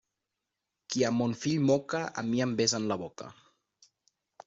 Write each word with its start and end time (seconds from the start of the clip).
Qui 0.95 1.03
a 1.09 1.11
mon 1.17 1.35
fill 1.43 1.63
moca, 1.71 2.03
a 2.23 2.27
mi 2.33 2.45
em 2.49 2.59
besa 2.65 2.83
en 2.83 2.91
la 2.93 3.01
boca. 3.07 3.33